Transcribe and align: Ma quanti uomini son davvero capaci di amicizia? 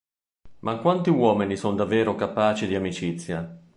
Ma 0.61 0.77
quanti 0.79 1.11
uomini 1.11 1.55
son 1.55 1.75
davvero 1.75 2.15
capaci 2.15 2.65
di 2.65 2.73
amicizia? 2.73 3.61